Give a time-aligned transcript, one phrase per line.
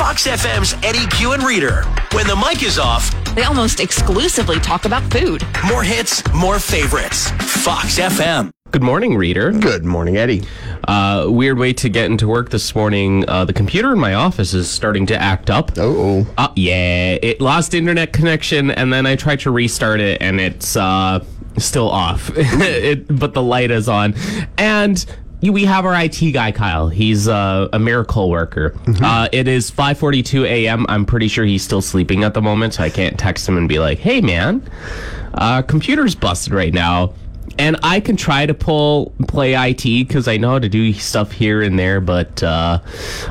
[0.00, 1.82] Fox FM's Eddie Q and Reader.
[2.12, 5.44] When the mic is off, They almost exclusively talk about food.
[5.68, 7.30] more hits, more favorites.
[7.62, 8.50] Fox FM.
[8.70, 9.52] Good morning, reader.
[9.52, 10.42] Good morning, Eddie.
[10.88, 13.28] Uh, weird way to get into work this morning.
[13.28, 15.72] Uh, the computer in my office is starting to act up.
[15.76, 20.40] Oh, Uh, yeah, it lost internet connection, and then I tried to restart it, and
[20.40, 21.22] it's uh,
[21.58, 22.30] still off.
[22.36, 24.14] it, but the light is on,
[24.56, 25.04] and
[25.42, 26.88] we have our IT guy, Kyle.
[26.88, 28.74] He's uh, a miracle worker.
[29.02, 30.84] Uh, it is 5:42 a.m.
[30.88, 33.68] I'm pretty sure he's still sleeping at the moment, so I can't text him and
[33.68, 34.62] be like, "Hey, man,
[35.34, 37.14] uh, computer's busted right now."
[37.58, 41.32] And I can try to pull play IT because I know how to do stuff
[41.32, 42.80] here and there, but uh,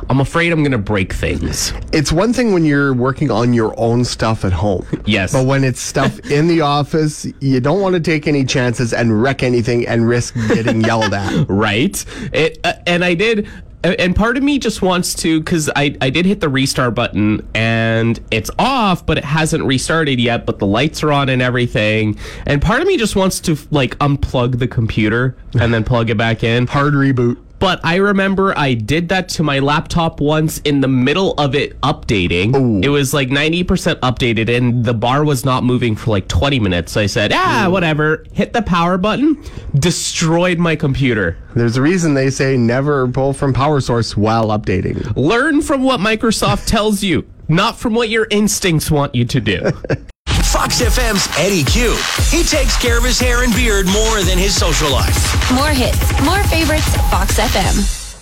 [0.10, 1.74] I'm afraid I'm gonna break things.
[1.92, 4.86] it's one thing when you're working on your own stuff at home.
[5.06, 5.34] Yes.
[5.34, 9.22] But when it's stuff in the office, you don't want to take any chances and
[9.22, 11.46] wreck anything and risk getting yelled at.
[11.50, 12.06] right?
[12.34, 13.48] It uh, and I did.
[13.82, 17.48] And part of me just wants to, because I, I did hit the restart button
[17.56, 22.20] and it's off, but it hasn't restarted yet, but the lights are on and everything.
[22.46, 26.18] And part of me just wants to, like, unplug the computer and then plug it
[26.18, 26.68] back in.
[26.68, 27.38] Hard reboot.
[27.60, 31.80] But I remember I did that to my laptop once in the middle of it
[31.82, 32.84] updating.
[32.84, 33.66] It was like 90%
[34.00, 36.94] updated and the bar was not moving for like 20 minutes.
[36.94, 38.26] So I said, ah, whatever.
[38.32, 39.44] Hit the power button,
[39.76, 41.38] destroyed my computer.
[41.56, 45.14] There's a reason they say never pull from power source while updating.
[45.16, 49.72] Learn from what Microsoft tells you, not from what your instincts want you to do.
[50.52, 51.96] Fox FM's Eddie Q.
[52.36, 55.52] He takes care of his hair and beard more than his social life.
[55.54, 58.16] More hits, more favorites, Fox FM.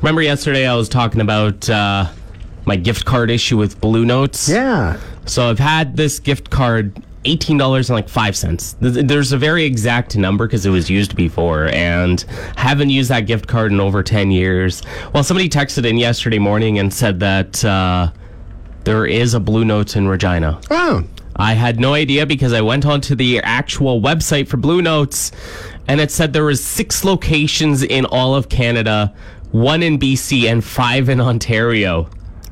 [0.00, 2.10] Remember yesterday I was talking about uh,
[2.64, 4.48] my gift card issue with Blue Notes?
[4.48, 4.98] Yeah.
[5.26, 8.76] So I've had this gift card eighteen dollars and like five cents.
[8.80, 12.18] There's a very exact number because it was used before, and
[12.56, 14.82] haven't used that gift card in over ten years.
[15.12, 18.10] Well, somebody texted in yesterday morning and said that uh,
[18.84, 20.58] there is a Blue Notes in Regina.
[20.70, 21.04] Oh.
[21.36, 25.32] I had no idea because I went onto the actual website for Blue Notes,
[25.88, 29.12] and it said there was six locations in all of Canada,
[29.50, 32.08] one in BC and five in Ontario.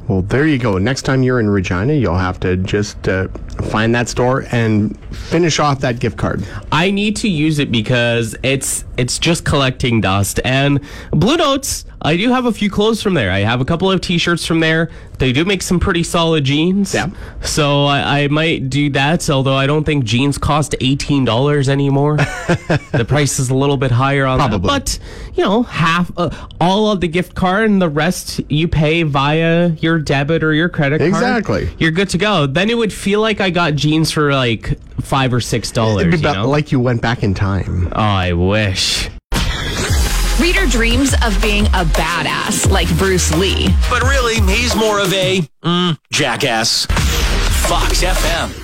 [0.08, 0.78] Well, there you go.
[0.78, 3.28] Next time you're in Regina, you'll have to just uh,
[3.70, 6.44] find that store and finish off that gift card.
[6.72, 10.38] I need to use it because it's it's just collecting dust.
[10.44, 10.80] And
[11.10, 13.32] Blue Notes, I do have a few clothes from there.
[13.32, 14.90] I have a couple of T-shirts from there.
[15.18, 16.94] They do make some pretty solid jeans.
[16.94, 17.10] Yeah.
[17.42, 19.28] So I, I might do that.
[19.28, 22.16] Although I don't think jeans cost eighteen dollars anymore.
[22.16, 24.68] the price is a little bit higher on Probably.
[24.68, 24.98] that.
[25.30, 26.30] But you know, half uh,
[26.60, 30.68] all of the gift card and the rest you pay via your debit or your
[30.68, 31.08] credit card.
[31.08, 31.70] Exactly.
[31.78, 32.46] You're good to go.
[32.46, 36.10] Then it would feel like I got jeans for like five or six dollars.
[36.10, 36.48] Be you know?
[36.48, 37.88] like you went back in time.
[37.92, 38.91] Oh, I wish.
[40.40, 43.68] Reader dreams of being a badass like Bruce Lee.
[43.88, 46.86] But really, he's more of a mm, jackass.
[47.68, 48.62] Fox FM.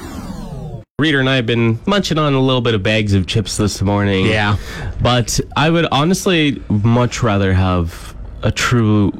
[0.99, 3.81] Reader and I have been munching on a little bit of bags of chips this
[3.81, 4.27] morning.
[4.27, 4.56] Yeah.
[5.00, 9.12] But I would honestly much rather have a true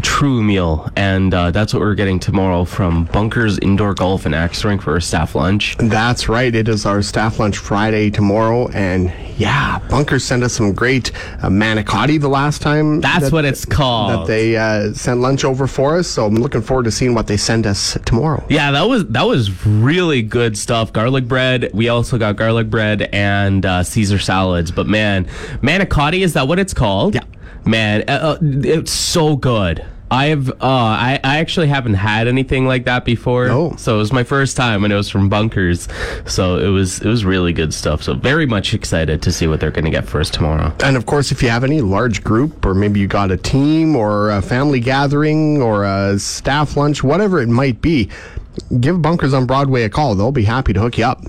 [0.00, 4.64] true meal and uh, that's what we're getting tomorrow from bunkers indoor golf and axe
[4.64, 6.54] rink for our staff lunch That's right.
[6.54, 11.10] It is our staff lunch Friday tomorrow, and yeah, Bunkers sent us some great
[11.42, 13.00] uh, manicotti the last time.
[13.00, 16.06] that's that- what it's called That they uh, sent lunch over for us.
[16.08, 18.44] So I'm looking forward to seeing what they send us tomorrow.
[18.48, 20.92] Yeah, that was that was really good stuff.
[20.92, 21.70] Garlic bread.
[21.72, 24.70] We also got garlic bread and uh, Caesar salads.
[24.70, 25.24] But man,
[25.62, 27.14] manicotti is that what it's called?
[27.14, 27.22] Yeah.
[27.64, 29.84] Man, uh, uh, it's so good.
[30.10, 30.50] I have.
[30.50, 33.48] Uh, I I actually haven't had anything like that before.
[33.48, 33.76] Oh.
[33.76, 35.86] So it was my first time, and it was from Bunkers.
[36.26, 38.02] So it was it was really good stuff.
[38.02, 40.74] So very much excited to see what they're going to get for us tomorrow.
[40.82, 43.94] And of course, if you have any large group, or maybe you got a team,
[43.94, 48.08] or a family gathering, or a staff lunch, whatever it might be,
[48.80, 50.16] give Bunkers on Broadway a call.
[50.16, 51.22] They'll be happy to hook you up.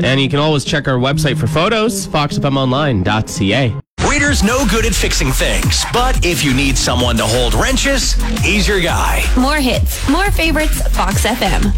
[0.00, 3.74] And you can always check our website for photos, foxfmonline.ca.
[4.18, 8.66] Reader's no good at fixing things, but if you need someone to hold wrenches, he's
[8.66, 9.22] your guy.
[9.38, 11.72] More hits, more favorites, Fox FM.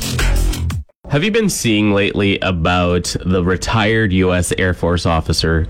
[1.11, 4.55] Have you been seeing lately about the retired U.S.
[4.57, 5.67] Air Force officer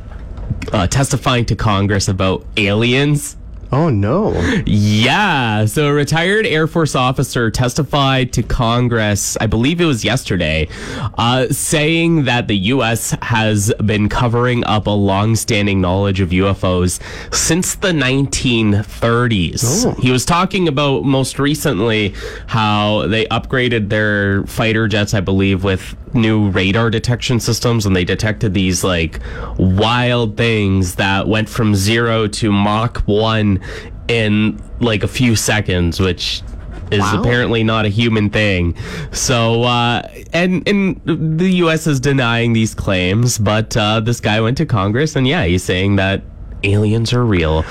[0.73, 3.37] uh, testifying to Congress about aliens?
[3.73, 4.33] Oh no!
[4.67, 5.65] Yeah.
[5.67, 10.69] So a retired Air Force officer testified to Congress, I believe it was yesterday,
[11.17, 13.17] uh, saying that the U.S.
[13.23, 17.01] has been covering up a long-standing knowledge of UFOs
[17.33, 19.87] since the 1930s.
[19.87, 19.93] Oh.
[20.01, 22.15] He was talking about most recently
[22.49, 28.05] how they upgraded their fighter jets, I believe, with new radar detection systems, and they
[28.05, 29.21] detected these like
[29.59, 33.61] wild things that went from zero to Mach 1
[34.09, 36.43] in like a few seconds, which
[36.91, 37.21] is Wow.
[37.21, 38.75] apparently not a human thing.
[39.13, 40.03] So, uh,
[40.33, 41.87] and and the U.S.
[41.87, 45.97] is denying these claims, but uh, this guy went to Congress, and yeah, he's saying
[45.97, 46.23] that
[46.65, 47.65] aliens are real.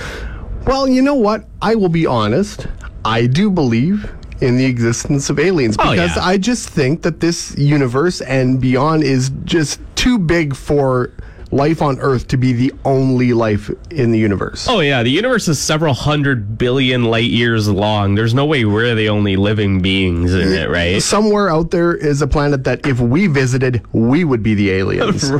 [0.65, 1.45] Well, you know what?
[1.61, 2.67] I will be honest.
[3.03, 4.09] I do believe
[4.41, 6.23] in the existence of aliens Oh, because yeah.
[6.25, 11.11] I just think that this universe and beyond is just too big for
[11.51, 14.67] life on Earth to be the only life in the universe.
[14.69, 18.13] Oh yeah, the universe is several hundred billion light years long.
[18.13, 21.01] There's no way we're the only living beings in it, right?
[21.17, 25.31] Somewhere out there is a planet that if we visited, we would be the aliens.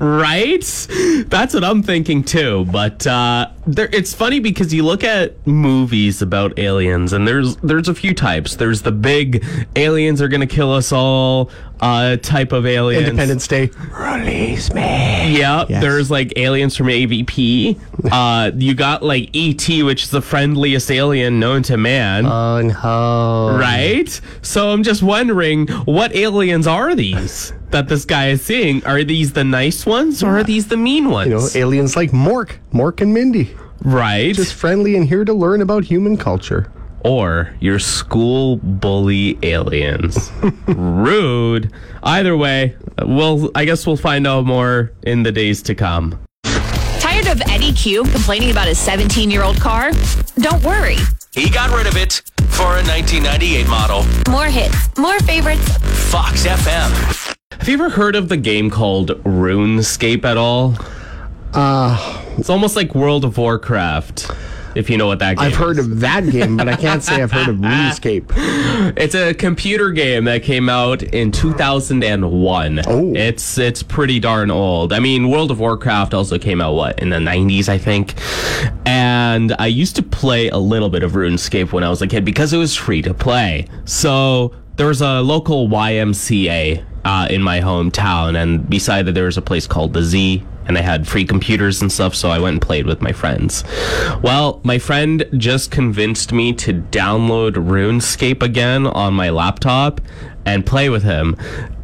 [0.00, 0.64] right?
[1.28, 2.64] That's what I'm thinking too.
[2.70, 7.88] But uh, there, it's funny because you look at movies about aliens, and there's there's
[7.88, 8.56] a few types.
[8.56, 9.44] There's the big
[9.76, 11.50] aliens are gonna kill us all
[11.80, 13.08] uh, type of aliens.
[13.08, 13.70] Independence Day.
[13.92, 14.80] Release me.
[15.38, 15.70] Yep.
[15.70, 15.82] Yes.
[15.82, 17.80] There's like aliens from AVP.
[18.04, 22.26] Uh, you got like ET, which is the friendliest alien known to man.
[22.26, 23.58] Uh, Unho.
[23.58, 24.20] Right?
[24.42, 28.84] So I'm just wondering what aliens are these that this guy is seeing?
[28.86, 31.28] Are these the nice ones or are these the mean ones?
[31.30, 33.54] You know, aliens like Mork, Mork and Mindy.
[33.82, 34.34] right?
[34.34, 36.70] Just friendly and here to learn about human culture.
[37.04, 40.30] or your school bully aliens.
[40.68, 41.70] Rude.
[42.02, 46.18] Either way, we'll I guess we'll find out more in the days to come.
[47.00, 49.90] Tired of Eddie Q complaining about his 17 year old car?
[50.38, 50.96] Don't worry.
[51.34, 54.04] He got rid of it for a 1998 model.
[54.30, 55.76] More hits, more favorites.
[56.10, 57.33] Fox FM.
[57.58, 60.74] Have you ever heard of the game called RuneScape at all?
[61.52, 64.30] Uh, it's almost like World of Warcraft.
[64.74, 67.22] If you know what that game I've heard of that game, but I can't say
[67.22, 68.96] I've heard of RuneScape.
[68.96, 72.80] It's a computer game that came out in 2001.
[72.84, 73.14] Oh.
[73.14, 74.92] It's it's pretty darn old.
[74.92, 78.14] I mean, World of Warcraft also came out what in the 90s, I think.
[78.84, 82.24] And I used to play a little bit of RuneScape when I was a kid
[82.24, 83.68] because it was free to play.
[83.84, 89.36] So there was a local YMCA uh, in my hometown, and beside that there was
[89.36, 90.44] a place called the Z.
[90.66, 93.64] And they had free computers and stuff, so I went and played with my friends.
[94.22, 100.00] Well, my friend just convinced me to download RuneScape again on my laptop
[100.46, 101.36] and play with him.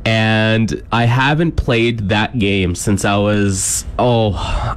[0.06, 4.32] And I haven't played that game since I was, oh,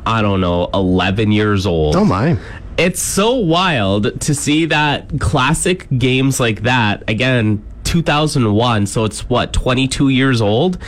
[0.05, 1.95] I don't know, 11 years old.
[1.95, 2.37] Oh my.
[2.77, 7.63] It's so wild to see that classic games like that again
[7.93, 10.79] 2001 so it's what 22 years old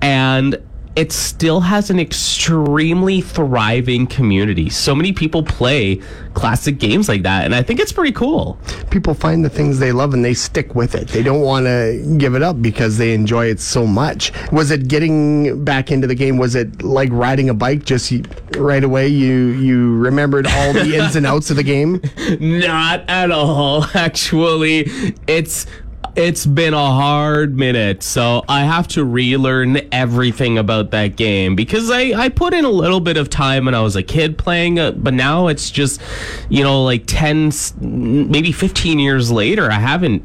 [0.00, 0.62] and
[0.94, 4.68] it still has an extremely thriving community.
[4.68, 6.00] So many people play
[6.34, 8.58] classic games like that and I think it's pretty cool.
[8.90, 11.08] People find the things they love and they stick with it.
[11.08, 14.32] They don't want to give it up because they enjoy it so much.
[14.52, 16.36] Was it getting back into the game?
[16.36, 17.84] Was it like riding a bike?
[17.84, 18.12] Just
[18.58, 22.02] right away, you you remembered all the ins and outs of the game.
[22.38, 23.84] Not at all.
[23.94, 24.90] Actually,
[25.26, 25.66] it's
[26.14, 31.90] it's been a hard minute, so I have to relearn everything about that game because
[31.90, 34.78] I I put in a little bit of time when I was a kid playing
[34.78, 36.00] it, but now it's just
[36.50, 40.22] you know like 10, maybe 15 years later I haven't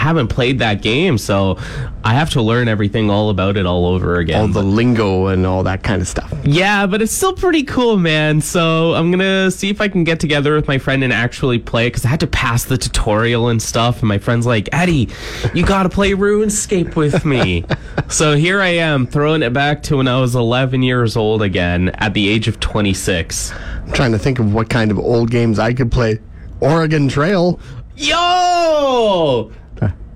[0.00, 1.58] haven't played that game, so
[2.02, 4.40] I have to learn everything all about it all over again.
[4.40, 6.32] All the lingo and all that kind of stuff.
[6.42, 8.40] Yeah, but it's still pretty cool, man.
[8.40, 11.86] So I'm gonna see if I can get together with my friend and actually play
[11.86, 14.00] it because I had to pass the tutorial and stuff.
[14.00, 15.10] And my friend's like, Eddie,
[15.52, 17.66] you gotta play RuneScape with me.
[18.08, 21.90] so here I am, throwing it back to when I was 11 years old again
[21.90, 23.52] at the age of 26.
[23.52, 26.20] I'm trying to think of what kind of old games I could play.
[26.60, 27.60] Oregon Trail.
[27.96, 29.52] Yo!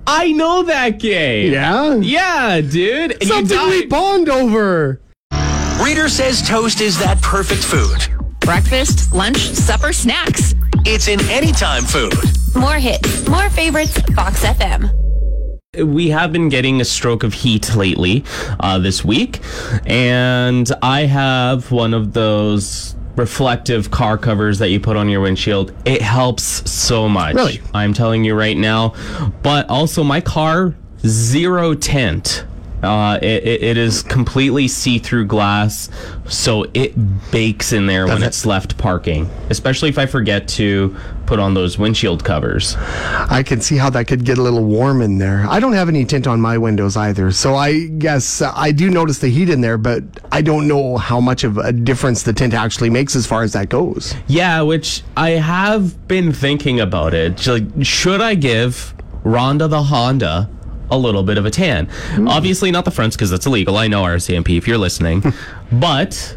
[0.06, 1.52] I know that game.
[1.52, 1.94] Yeah?
[1.96, 3.12] Yeah, dude.
[3.12, 5.00] And you Something we bond over.
[5.82, 8.06] Reader says toast is that perfect food.
[8.40, 10.54] Breakfast, lunch, supper, snacks.
[10.84, 12.12] It's an anytime food.
[12.54, 13.98] More hits, more favorites.
[14.14, 14.90] Fox FM.
[15.84, 18.22] we have been getting a stroke of heat lately
[18.60, 19.40] uh, this week
[19.86, 25.72] and i have one of those reflective car covers that you put on your windshield.
[25.84, 27.34] It helps so much.
[27.34, 27.60] Really?
[27.72, 28.94] i'm telling you right now.
[29.42, 30.74] But also my car
[31.06, 32.44] zero tint
[32.84, 35.90] uh, it, it, it is completely see-through glass,
[36.28, 36.94] so it
[37.30, 38.26] bakes in there when it?
[38.26, 39.28] it's left parking.
[39.50, 40.94] Especially if I forget to
[41.26, 42.76] put on those windshield covers.
[42.76, 45.46] I can see how that could get a little warm in there.
[45.48, 48.90] I don't have any tint on my windows either, so I guess uh, I do
[48.90, 52.32] notice the heat in there, but I don't know how much of a difference the
[52.32, 54.14] tint actually makes as far as that goes.
[54.26, 57.46] Yeah, which I have been thinking about it.
[57.46, 60.50] Like, should I give Rhonda the Honda
[60.90, 61.88] a little bit of a tan?
[62.26, 63.76] Obviously, not the fronts because that's illegal.
[63.76, 65.22] I know RCMP if you're listening,
[65.72, 66.36] but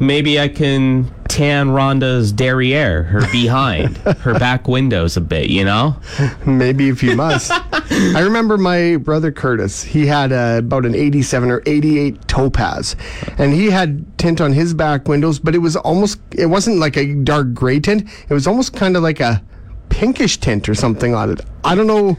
[0.00, 5.96] maybe I can tan Rhonda's derriere, her behind, her back windows a bit, you know?
[6.46, 7.52] Maybe if you must.
[7.52, 9.82] I remember my brother Curtis.
[9.82, 12.96] He had uh, about an 87 or 88 Topaz,
[13.36, 16.96] and he had tint on his back windows, but it was almost, it wasn't like
[16.96, 18.08] a dark gray tint.
[18.28, 19.42] It was almost kind of like a
[19.90, 21.40] pinkish tint or something on it.
[21.64, 22.16] I don't know.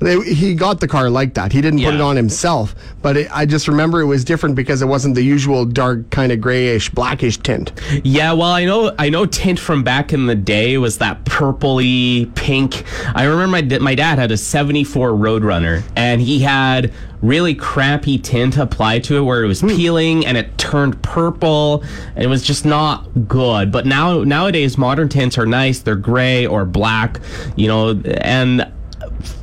[0.00, 1.52] They, he got the car like that.
[1.52, 4.80] He didn't put it on himself, but it, I just remember it was different because
[4.80, 7.72] it wasn't the usual dark, kind of grayish, blackish tint.
[8.04, 9.26] Yeah, well, I know, I know.
[9.26, 12.84] Tint from back in the day was that purpley pink.
[13.14, 18.56] I remember my my dad had a '74 Roadrunner, and he had really crappy tint
[18.56, 19.68] applied to it, where it was hmm.
[19.68, 21.82] peeling and it turned purple.
[22.14, 23.72] And it was just not good.
[23.72, 25.80] But now nowadays, modern tints are nice.
[25.80, 27.20] They're gray or black,
[27.56, 28.70] you know, and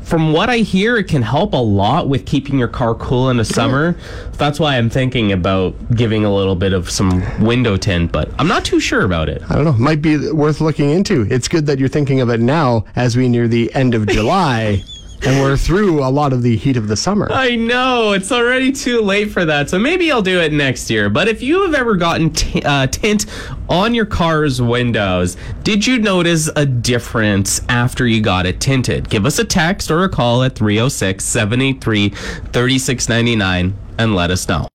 [0.05, 3.37] from what I hear, it can help a lot with keeping your car cool in
[3.37, 3.97] the summer.
[4.33, 8.47] That's why I'm thinking about giving a little bit of some window tint, but I'm
[8.47, 9.41] not too sure about it.
[9.49, 9.73] I don't know.
[9.73, 11.27] Might be worth looking into.
[11.31, 14.83] It's good that you're thinking of it now as we near the end of July
[15.23, 17.27] and we're through a lot of the heat of the summer.
[17.31, 21.09] I know it's already too late for that, so maybe I'll do it next year.
[21.09, 23.25] But if you have ever gotten t- uh, tint
[23.69, 29.09] on your car's windows, did you notice a difference after you got it tinted?
[29.09, 34.67] Give us a text or a call at 306 783 3699 and let us know.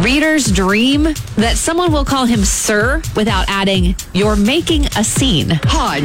[0.00, 1.02] Reader's dream
[1.36, 5.58] that someone will call him sir without adding, you're making a scene.
[5.66, 5.98] Oh,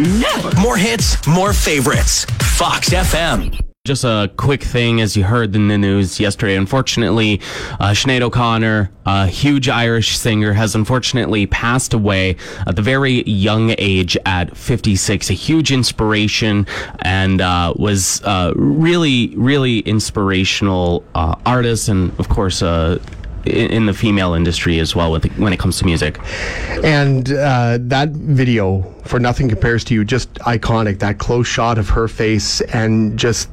[0.56, 0.62] no.
[0.62, 2.26] More hits, more favorites.
[2.58, 3.60] Fox FM.
[3.86, 7.42] Just a quick thing, as you heard in the news yesterday, unfortunately,
[7.82, 13.76] uh, Sinead O'Connor, a huge Irish singer, has unfortunately passed away at the very young
[13.78, 15.30] age at 56.
[15.30, 16.66] A huge inspiration
[17.00, 23.00] and uh, was uh, really, really inspirational uh, artist, and of course, uh,
[23.46, 26.20] in, the female industry as well with when it comes to music.
[26.86, 31.00] And uh, that video for Nothing Compares to You, just iconic.
[31.00, 33.50] That close shot of her face and just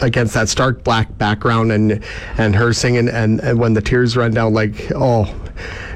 [0.00, 2.02] against that stark black background and
[2.38, 5.32] and her singing and, and when the tears run down like oh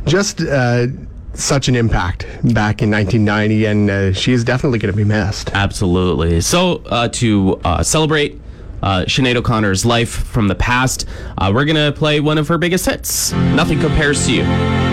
[0.07, 0.87] just uh,
[1.35, 2.23] such an impact
[2.55, 6.41] back in 1990 and uh, she is definitely going to be missed Absolutely.
[6.41, 8.41] So, uh, to uh, celebrate
[8.83, 11.07] uh, Sinead O'Connor's life from the past,
[11.39, 14.86] uh, we're going to play one of her biggest hits Nothing Compares to You.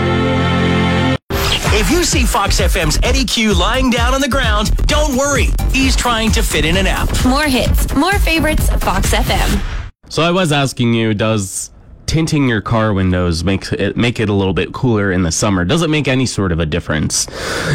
[1.84, 5.48] If you see Fox FM's Eddie Q lying down on the ground, don't worry.
[5.70, 7.10] He's trying to fit in an app.
[7.26, 9.60] More hits, more favorites, Fox FM.
[10.08, 11.72] So, I was asking you, does
[12.06, 15.64] tinting your car windows makes it make it a little bit cooler in the summer.
[15.64, 17.28] Does it make any sort of a difference.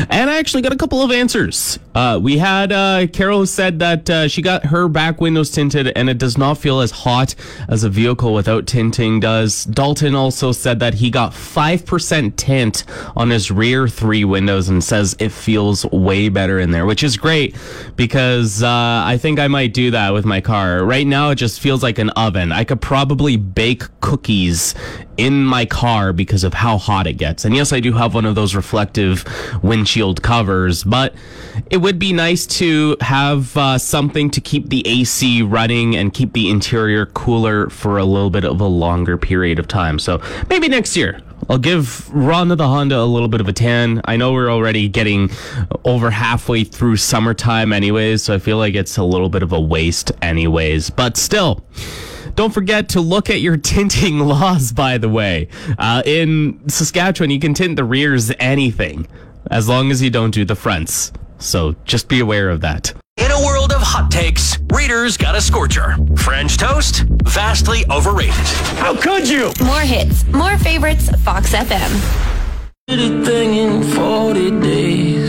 [0.10, 1.80] And i actually got a couple of answers.
[1.96, 6.10] Uh, we had uh, carol said that uh, she got her back windows tinted and
[6.10, 7.36] it does not feel as hot
[7.68, 9.66] as a vehicle without tinting does.
[9.66, 12.84] Dalton also said that he got 5% tint
[13.16, 17.18] on his rear three windows and says it feels way better in there which is
[17.18, 17.56] great
[17.96, 20.84] because uh, i think i might do that with my car.
[20.84, 22.52] Right now it just feels like an oven.
[22.52, 24.19] I could probably bake cookies
[25.18, 27.46] in my car because of how hot it gets.
[27.46, 29.26] And yes, I do have one of those reflective
[29.62, 31.14] windshield covers, but
[31.70, 36.34] it would be nice to have uh, something to keep the AC running and keep
[36.34, 40.00] the interior cooler for a little bit of a longer period of time.
[40.00, 41.20] So maybe next year.
[41.50, 44.02] I'll give Ron the Honda a little bit of a tan.
[44.06, 45.32] I know we're already getting
[45.84, 49.60] over halfway through summertime anyways, so I feel like it's a little bit of a
[49.60, 50.92] waste anyways.
[50.92, 51.66] But still,
[52.36, 55.48] don't forget to look at your tinting laws, by the way.
[55.78, 59.08] Uh, in Saskatchewan, you can tint the rears anything
[59.52, 61.12] as long as you don't do the fronts.
[61.40, 62.94] So just be aware of that.
[63.18, 65.96] In a world of hot takes, Reader's got a scorcher.
[66.16, 68.34] French toast, vastly overrated.
[68.78, 69.52] How could you?
[69.64, 72.39] More hits, more favorites, Fox FM.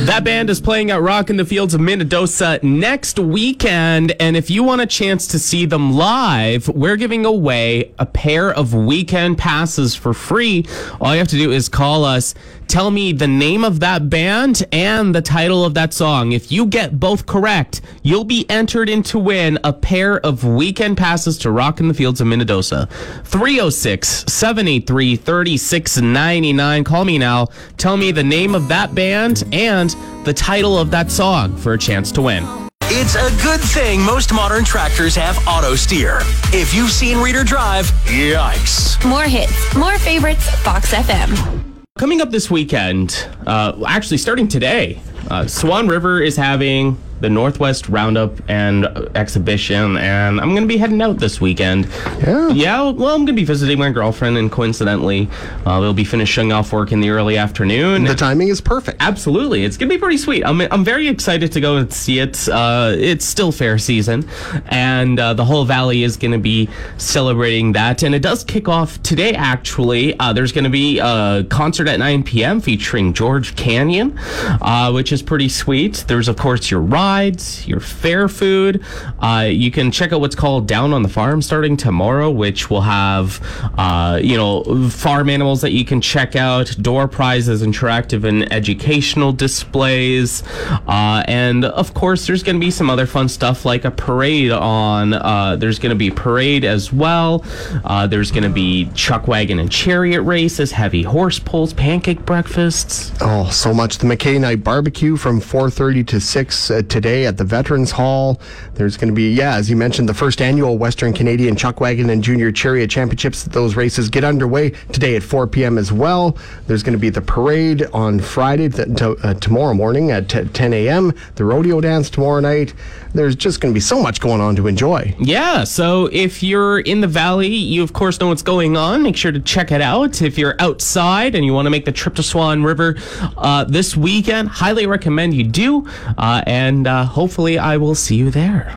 [0.07, 4.12] That band is playing at Rock in the Fields of Minnedosa next weekend.
[4.19, 8.50] And if you want a chance to see them live, we're giving away a pair
[8.50, 10.64] of weekend passes for free.
[11.02, 12.35] All you have to do is call us,
[12.67, 16.33] tell me the name of that band and the title of that song.
[16.33, 20.97] If you get both correct, you'll be entered in to win a pair of weekend
[20.97, 22.90] passes to Rock in the Fields of Minnedosa.
[23.25, 26.85] 306 783 3699.
[26.85, 27.49] Call me now.
[27.76, 31.78] Tell me the name of that band and the title of that song for a
[31.78, 32.47] chance to win.
[32.92, 36.19] It's a good thing most modern tractors have auto steer.
[36.52, 39.02] If you've seen Reader drive, yikes.
[39.09, 41.62] More hits, more favorites, Fox FM.
[41.99, 47.89] Coming up this weekend, uh, actually starting today, uh, Swan River is having the Northwest
[47.89, 51.87] Roundup and Exhibition, and I'm going to be heading out this weekend.
[52.21, 52.49] Yeah.
[52.50, 55.29] Yeah, well, I'm going to be visiting my girlfriend, and coincidentally,
[55.67, 58.05] uh, we'll be finishing off work in the early afternoon.
[58.05, 58.99] The timing is perfect.
[59.00, 60.45] Absolutely, it's gonna be pretty sweet.
[60.45, 62.49] I'm I'm very excited to go and see it.
[62.49, 64.29] Uh, it's still fair season,
[64.67, 68.03] and uh, the whole valley is gonna be celebrating that.
[68.03, 69.33] And it does kick off today.
[69.35, 72.61] Actually, uh, there's gonna be a concert at 9 p.m.
[72.61, 76.05] featuring George Canyon, uh, which is pretty sweet.
[76.07, 78.85] There's of course your rides, your fair food.
[79.19, 82.83] Uh, you can check out what's called Down on the Farm starting tomorrow, which will
[82.83, 83.40] have
[83.76, 89.33] uh, you know farm animals that you can check out, door prizes, interactive and educational
[89.33, 90.45] displays,
[90.87, 94.52] uh, and of course there's going to be some other fun stuff like a parade
[94.52, 95.14] on.
[95.14, 97.45] Uh, there's going to be parade as well.
[97.85, 103.12] Uh, there's going to be chuck wagon and chariot races, heavy horse pulls, pancake breakfasts.
[103.21, 103.99] Oh, so much.
[103.99, 108.38] The McKay Night Barbecue from 4.30 to 6 uh, today at the Veterans Hall.
[108.75, 112.23] There's going to be, yeah, as you mentioned, the first annual Western Canadian Chuckwagon and
[112.23, 113.45] Junior Chariot Championships.
[113.45, 115.78] Those races get underway today at 4 p.m.
[115.78, 116.37] as well.
[116.66, 120.75] There's going to be the parade on Friday, to, uh, tomorrow morning at t- 10
[120.75, 122.75] a.m., the rodeo dance tomorrow night.
[123.14, 125.14] There's just going to be so much going on to enjoy.
[125.19, 129.02] Yeah, so if you're in the valley, you of course know what's going on.
[129.02, 130.21] Make sure to check it out.
[130.21, 132.97] If you're outside and you want to make the trip to Swan River
[133.38, 135.88] uh, this weekend, highly recommend you do.
[136.19, 138.75] Uh, and uh, hopefully, I will see you there.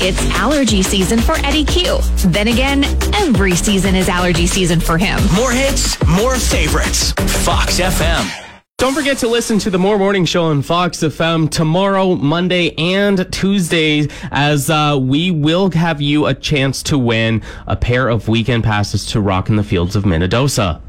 [0.00, 1.98] It's allergy season for Eddie Q.
[2.26, 5.18] Then again, every season is allergy season for him.
[5.34, 7.12] More hits, more favorites.
[7.44, 8.44] Fox FM.
[8.78, 13.26] Don't forget to listen to the More Morning Show on Fox FM tomorrow, Monday, and
[13.32, 18.62] Tuesday, as uh, we will have you a chance to win a pair of weekend
[18.62, 20.80] passes to Rock in the Fields of Minnedosa.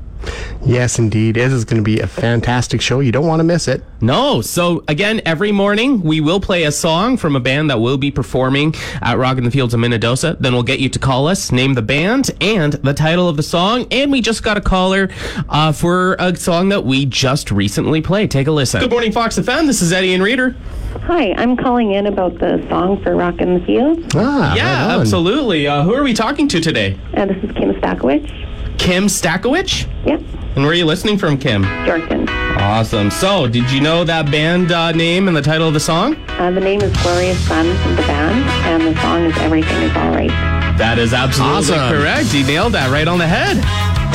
[0.66, 1.38] Yes, indeed.
[1.38, 3.00] It is going to be a fantastic show.
[3.00, 3.82] You don't want to miss it.
[4.02, 4.42] No.
[4.42, 8.12] So again, every morning we will play a song from a band that will be
[8.12, 10.38] performing at Rock in the Fields of Minnedosa.
[10.40, 13.44] Then we'll get you to call us, name the band and the title of the
[13.44, 13.88] song.
[13.92, 15.10] And we just got a caller
[15.48, 18.30] uh, for a song that we just recently played.
[18.30, 18.82] Take a listen.
[18.82, 19.66] Good morning, Fox FM.
[19.66, 20.56] This is Eddie and Reader.
[21.04, 24.08] Hi, I'm calling in about the song for Rock in the Fields.
[24.16, 25.68] Ah, Yeah, right absolutely.
[25.68, 27.00] Uh, who are we talking to today?
[27.16, 28.48] Uh, this is Kim Stakowicz.
[28.80, 29.88] Kim Stakowicz?
[30.06, 30.22] Yep,
[30.56, 31.63] And where are you listening from, Kim?
[31.86, 32.28] Jordan.
[32.58, 33.12] Awesome.
[33.12, 36.15] So, did you know that band uh, name and the title of the song?
[36.39, 39.96] Uh, the name is Glorious Sun from the band, and the song is Everything Is
[39.96, 40.30] All Right.
[40.78, 41.89] That is absolutely Awesome.
[41.98, 42.34] correct.
[42.34, 43.58] You nailed that right on the head.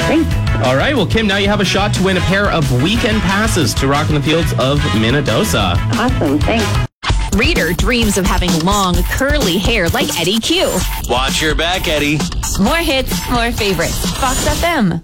[0.08, 0.66] Thanks.
[0.66, 0.94] All right.
[0.96, 3.86] Well, Kim, now you have a shot to win a pair of weekend passes to
[3.86, 5.76] Rock in the Fields of Minnedosa.
[5.98, 6.90] Awesome, thanks.
[7.36, 10.70] Reader dreams of having long, curly hair like Eddie Q.
[11.08, 12.18] Watch your back, Eddie.
[12.60, 14.08] More hits, more favorites.
[14.20, 15.02] Fox FM.